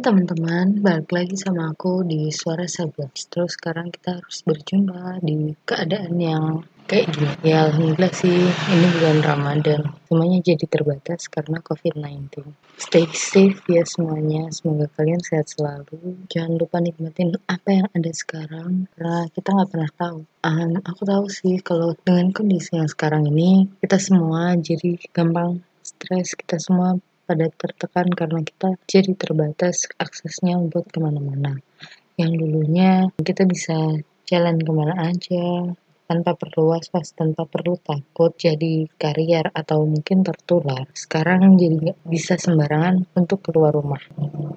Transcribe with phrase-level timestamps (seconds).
[0.00, 3.12] Teman-teman, balik lagi sama aku di Suara Sabar.
[3.12, 7.28] Terus sekarang kita harus berjumpa di keadaan yang kayak gini.
[7.44, 9.92] Ya alhamdulillah sih, ini bulan Ramadan.
[10.08, 12.32] Semuanya jadi terbatas karena COVID-19.
[12.80, 16.24] Stay safe ya semuanya, semoga kalian sehat selalu.
[16.32, 20.18] Jangan lupa nikmatin apa yang ada sekarang, karena kita nggak pernah tahu.
[20.48, 26.32] Um, aku tahu sih kalau dengan kondisi yang sekarang ini, kita semua jadi gampang stres,
[26.32, 26.96] kita semua
[27.30, 31.62] pada tertekan karena kita jadi terbatas aksesnya buat ke mana-mana.
[32.18, 35.70] Yang dulunya kita bisa jalan ke mana aja,
[36.10, 40.90] tanpa perlu was-was, tanpa perlu takut jadi karier atau mungkin tertular.
[40.90, 44.02] Sekarang jadi bisa sembarangan untuk keluar rumah.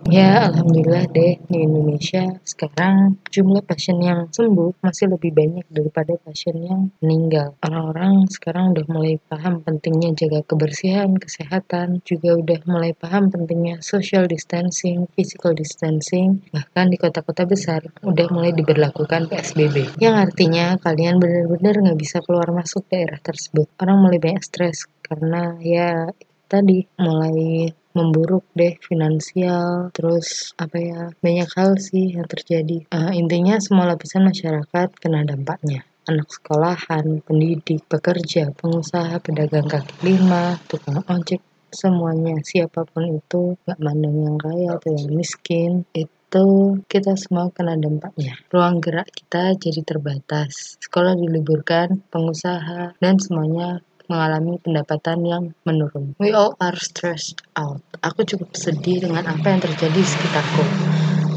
[0.10, 6.58] Ya, alhamdulillah deh di Indonesia sekarang jumlah pasien yang sembuh masih lebih banyak daripada pasien
[6.58, 7.54] yang meninggal.
[7.62, 14.26] Orang-orang sekarang udah mulai paham pentingnya jaga kebersihan, kesehatan, juga udah mulai paham pentingnya social
[14.26, 20.02] distancing, physical distancing, bahkan di kota-kota besar udah mulai diberlakukan PSBB.
[20.02, 23.68] Yang artinya kalian benar benar-benar nggak bisa keluar masuk daerah tersebut.
[23.84, 26.08] Orang mulai banyak stres karena ya
[26.48, 32.88] tadi mulai memburuk deh finansial terus apa ya banyak hal sih yang terjadi.
[32.90, 35.86] Uh, intinya semua lapisan masyarakat kena dampaknya.
[36.04, 41.40] Anak sekolahan, pendidik, pekerja, pengusaha, pedagang kaki lima, tukang ojek,
[41.72, 42.36] semuanya.
[42.44, 47.78] Siapa pun itu nggak mandang yang kaya atau yang miskin itu itu kita semua kena
[47.78, 48.34] dampaknya.
[48.50, 50.82] Ruang gerak kita jadi terbatas.
[50.82, 56.18] Sekolah diliburkan, pengusaha, dan semuanya mengalami pendapatan yang menurun.
[56.18, 57.86] We all are stressed out.
[58.02, 60.66] Aku cukup sedih dengan apa yang terjadi di sekitarku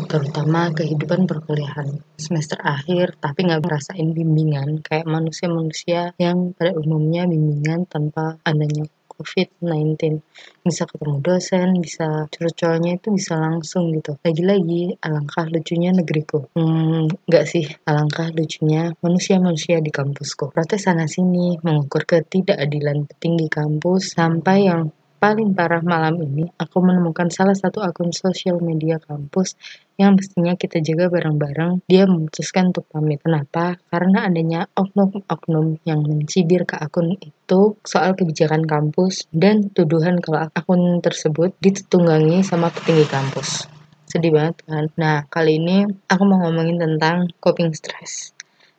[0.06, 7.91] terutama kehidupan perkuliahan semester akhir tapi nggak ngerasain bimbingan kayak manusia-manusia yang pada umumnya bimbingan
[7.91, 10.21] tanpa adanya COVID-19
[10.62, 14.21] bisa ketemu dosen bisa curcolnya itu bisa langsung gitu.
[14.21, 16.47] Lagi-lagi alangkah lucunya negeriku.
[16.53, 17.65] Hmm, nggak sih.
[17.88, 20.53] Alangkah lucunya manusia-manusia di kampusku.
[20.53, 24.15] Protes sana sini mengukur ketidakadilan petinggi kampus.
[24.15, 29.56] Sampai yang paling parah malam ini, aku menemukan salah satu akun sosial media kampus
[29.97, 31.84] yang mestinya kita jaga bareng-bareng.
[31.89, 33.21] Dia memutuskan untuk pamit.
[33.25, 33.81] Kenapa?
[33.89, 41.01] Karena adanya oknum-oknum yang mencibir ke akun itu soal kebijakan kampus dan tuduhan kalau akun
[41.01, 43.69] tersebut ditunggangi sama petinggi kampus.
[44.07, 44.87] Sedih banget kan?
[44.95, 48.37] Nah, kali ini aku mau ngomongin tentang coping stress.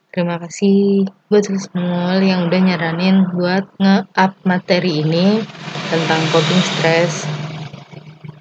[0.07, 5.45] Terima kasih buat semua yang udah nyaranin buat nge-up materi ini
[5.93, 7.29] tentang coping stress.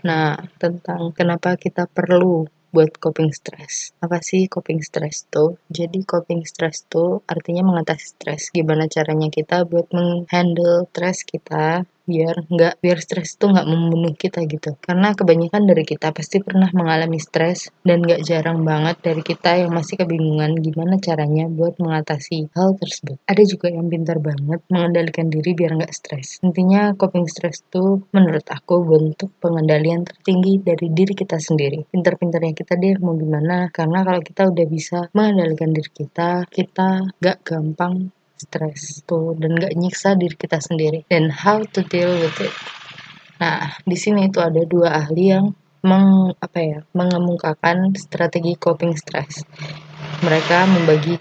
[0.06, 3.96] Nah, tentang kenapa kita perlu buat coping stress.
[4.04, 5.56] Apa sih coping stress tuh?
[5.72, 8.52] Jadi coping stress tuh artinya mengatasi stres.
[8.52, 14.46] Gimana caranya kita buat menghandle stres kita biar nggak biar stres itu nggak membunuh kita
[14.46, 14.78] gitu.
[14.78, 19.74] Karena kebanyakan dari kita pasti pernah mengalami stres dan nggak jarang banget dari kita yang
[19.74, 23.18] masih kebingungan gimana caranya buat mengatasi hal tersebut.
[23.26, 26.38] Ada juga yang pintar banget mengendalikan diri biar nggak stres.
[26.46, 31.84] Intinya coping stress itu menurut aku bentuk pengendalian tertinggi dari diri kita sendiri.
[31.90, 37.38] Pintar-pintarnya kita deh mau gimana karena kalau kita udah bisa mengendalikan diri kita kita nggak
[37.42, 42.52] gampang stres tuh dan gak nyiksa diri kita sendiri dan how to deal with it.
[43.36, 45.52] Nah, di sini itu ada dua ahli yang
[45.84, 49.44] meng, apa ya, mengemukakan strategi coping stress.
[50.24, 51.20] Mereka membagi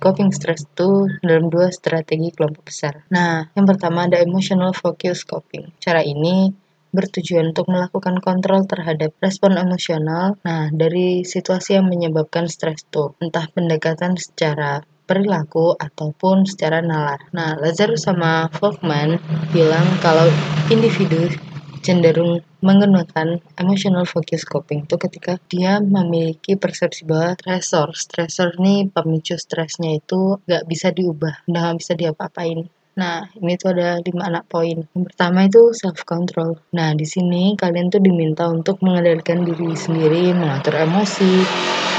[0.00, 3.04] coping stress itu dalam dua strategi kelompok besar.
[3.12, 5.70] Nah, yang pertama ada emotional focus coping.
[5.78, 6.50] Cara ini
[6.88, 10.40] bertujuan untuk melakukan kontrol terhadap respon emosional.
[10.42, 17.32] Nah, dari situasi yang menyebabkan stres itu, entah pendekatan secara perilaku ataupun secara nalar.
[17.32, 19.16] Nah, Lazarus sama Folkman
[19.48, 20.28] bilang kalau
[20.68, 21.32] individu
[21.80, 29.40] cenderung menggunakan emotional focus coping itu ketika dia memiliki persepsi bahwa stressor, stressor ini pemicu
[29.40, 32.68] stresnya itu gak bisa diubah, udah gak bisa diapa-apain.
[32.98, 34.82] Nah, ini tuh ada lima anak poin.
[34.90, 36.58] Yang pertama itu self control.
[36.74, 41.30] Nah, di sini kalian tuh diminta untuk mengendalikan diri sendiri, mengatur emosi,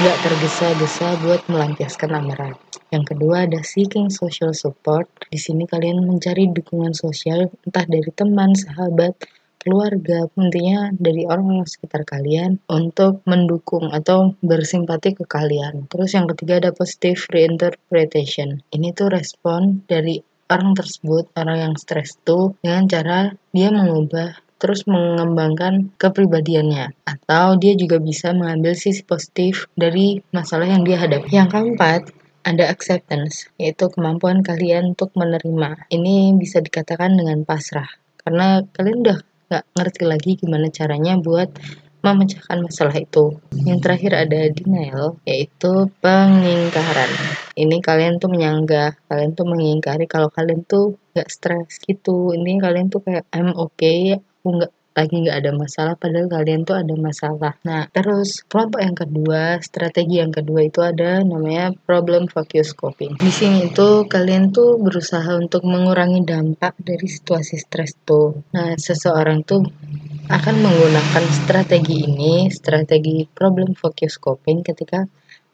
[0.04, 2.52] nggak tergesa-gesa buat melampiaskan amarah.
[2.92, 5.08] Yang kedua ada seeking social support.
[5.32, 9.16] Di sini kalian mencari dukungan sosial entah dari teman, sahabat,
[9.60, 15.84] keluarga, intinya dari orang sekitar kalian untuk mendukung atau bersimpati ke kalian.
[15.88, 18.64] Terus yang ketiga ada positive reinterpretation.
[18.72, 20.20] Ini tuh respon dari
[20.50, 23.18] orang tersebut, orang yang stres tuh dengan cara
[23.54, 30.84] dia mengubah terus mengembangkan kepribadiannya atau dia juga bisa mengambil sisi positif dari masalah yang
[30.84, 31.32] dia hadapi.
[31.32, 32.12] Yang keempat,
[32.44, 35.88] ada acceptance, yaitu kemampuan kalian untuk menerima.
[35.88, 37.88] Ini bisa dikatakan dengan pasrah,
[38.20, 39.18] karena kalian udah
[39.50, 41.50] gak ngerti lagi gimana caranya buat
[42.00, 43.38] memecahkan masalah itu.
[43.52, 47.10] Yang terakhir ada denial, yaitu pengingkaran.
[47.56, 52.32] Ini kalian tuh menyanggah, kalian tuh mengingkari kalau kalian tuh gak stres gitu.
[52.32, 56.76] Ini kalian tuh kayak I'm okay, aku nggak lagi nggak ada masalah padahal kalian tuh
[56.76, 57.54] ada masalah.
[57.62, 63.14] Nah, terus kelompok yang kedua, strategi yang kedua itu ada namanya problem focus coping.
[63.16, 68.42] Di sini itu kalian tuh berusaha untuk mengurangi dampak dari situasi stres tuh.
[68.50, 69.62] Nah, seseorang tuh
[70.30, 75.02] akan menggunakan strategi ini, strategi problem focus coping ketika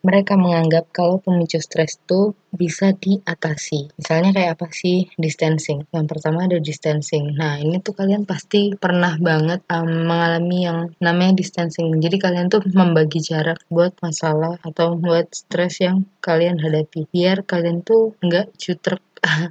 [0.05, 3.91] mereka menganggap kalau pemicu stres itu bisa diatasi.
[3.97, 5.09] Misalnya kayak apa sih?
[5.17, 5.83] Distancing.
[5.91, 7.35] Yang pertama ada distancing.
[7.35, 11.91] Nah, ini tuh kalian pasti pernah banget um, mengalami yang namanya distancing.
[11.99, 17.09] Jadi kalian tuh membagi jarak buat masalah atau buat stres yang kalian hadapi.
[17.11, 19.03] Biar kalian tuh nggak jutrek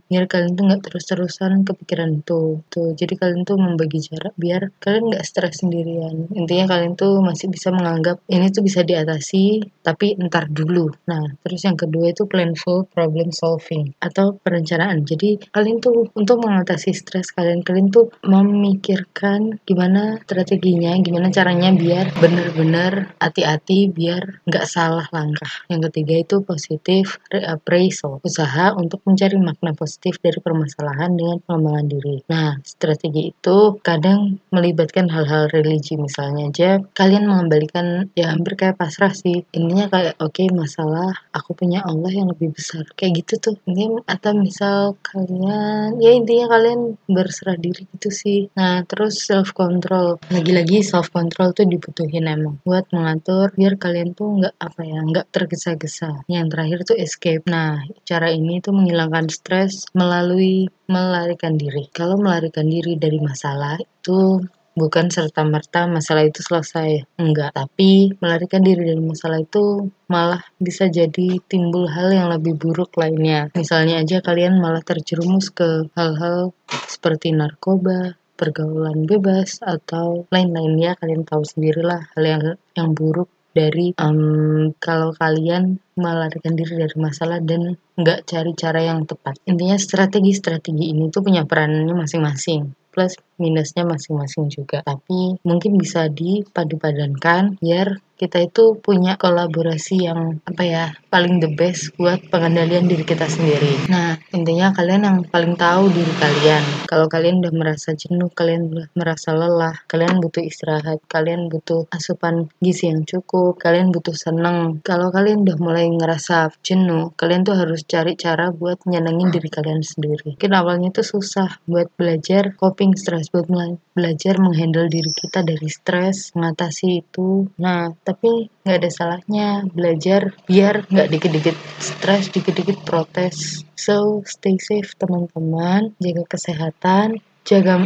[0.09, 2.89] biar kalian tuh nggak terus-terusan kepikiran itu tuh.
[2.93, 6.29] Jadi kalian tuh membagi jarak biar kalian nggak stres sendirian.
[6.33, 10.91] Intinya kalian tuh masih bisa menganggap ini tuh bisa diatasi tapi ntar dulu.
[11.09, 15.03] Nah terus yang kedua itu planful problem solving atau perencanaan.
[15.03, 22.13] Jadi kalian tuh untuk mengatasi stres kalian kalian tuh memikirkan gimana strateginya gimana caranya biar
[22.17, 25.49] bener-bener hati-hati biar nggak salah langkah.
[25.69, 32.17] Yang ketiga itu positif reappraisal usaha untuk mencari makna positif dari permasalahan dengan pengembangan diri.
[32.29, 39.11] Nah, strategi itu kadang melibatkan hal-hal religi misalnya aja kalian mengembalikan ya hampir kayak pasrah
[39.11, 39.43] sih.
[39.55, 42.85] Intinya kayak oke okay, masalah aku punya Allah yang lebih besar.
[42.93, 43.55] Kayak gitu tuh.
[43.65, 48.39] Ini atau misal kalian ya intinya kalian berserah diri gitu sih.
[48.53, 50.21] Nah, terus self control.
[50.29, 55.27] Lagi-lagi self control tuh dibutuhin emang buat mengatur biar kalian tuh nggak apa ya, nggak
[55.33, 56.27] tergesa-gesa.
[56.29, 57.43] Yang terakhir tuh escape.
[57.49, 61.85] Nah, cara ini tuh menghilangkan stres melalui melarikan diri.
[61.93, 64.41] Kalau melarikan diri dari masalah itu
[64.73, 67.05] bukan serta-merta masalah itu selesai.
[67.21, 72.97] Enggak, tapi melarikan diri dari masalah itu malah bisa jadi timbul hal yang lebih buruk
[72.97, 73.53] lainnya.
[73.53, 76.49] Misalnya aja kalian malah terjerumus ke hal-hal
[76.89, 82.41] seperti narkoba, pergaulan bebas atau lain-lainnya kalian tahu sendirilah hal yang
[82.73, 89.07] yang buruk dari um, kalau kalian melarikan diri dari masalah dan nggak cari cara yang
[89.07, 89.39] tepat.
[89.47, 94.79] Intinya strategi-strategi ini tuh punya perannya masing-masing plus minusnya masing-masing juga.
[94.79, 101.95] Tapi mungkin bisa dipadu-padankan biar kita itu punya kolaborasi yang apa ya paling the best
[101.99, 103.87] buat pengendalian diri kita sendiri.
[103.91, 106.63] Nah intinya kalian yang paling tahu diri kalian.
[106.87, 112.51] Kalau kalian udah merasa jenuh, kalian udah merasa lelah, kalian butuh istirahat, kalian butuh asupan
[112.59, 114.79] gizi yang cukup, kalian butuh seneng.
[114.83, 119.83] Kalau kalian udah mulai ngerasa jenuh, kalian tuh harus cari cara buat nyenengin diri kalian
[119.83, 120.35] sendiri.
[120.35, 123.47] Mungkin awalnya tuh susah buat belajar coping stress, buat
[123.95, 127.47] belajar menghandle diri kita dari stres, mengatasi itu.
[127.59, 133.65] Nah tapi nggak ada salahnya belajar biar nggak dikit-dikit stres dikit-dikit protes.
[133.73, 135.97] So stay safe teman-teman.
[135.97, 137.19] Jaga kesehatan.
[137.45, 137.85] Jaga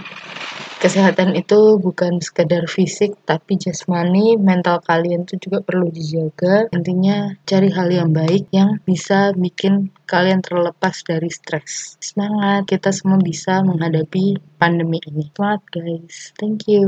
[0.80, 6.72] kesehatan itu bukan sekedar fisik tapi jasmani mental kalian tuh juga perlu dijaga.
[6.72, 12.00] Intinya cari hal yang baik yang bisa bikin kalian terlepas dari stres.
[12.00, 15.27] Semangat kita semua bisa menghadapi pandemi ini.
[15.36, 16.32] Semangat guys.
[16.39, 16.88] Thank you.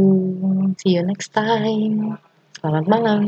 [0.80, 2.31] See you next time
[2.62, 3.22] selamat malam